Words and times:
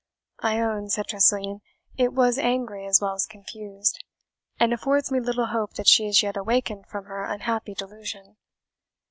"I 0.39 0.59
own," 0.59 0.89
said 0.89 1.05
Tressilian, 1.05 1.61
"it 1.95 2.11
was 2.11 2.39
angry 2.39 2.87
as 2.87 2.99
well 2.99 3.13
as 3.13 3.27
confused, 3.27 4.03
and 4.59 4.73
affords 4.73 5.11
me 5.11 5.19
little 5.19 5.45
hope 5.45 5.75
that 5.75 5.87
she 5.87 6.07
is 6.07 6.23
yet 6.23 6.35
awakened 6.35 6.87
from 6.87 7.05
her 7.05 7.23
unhappy 7.23 7.75
delusion." 7.75 8.37